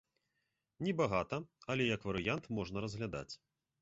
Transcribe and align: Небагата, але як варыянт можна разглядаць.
Небагата, 0.87 1.39
але 1.73 1.83
як 1.91 2.07
варыянт 2.11 2.51
можна 2.59 2.87
разглядаць. 2.87 3.29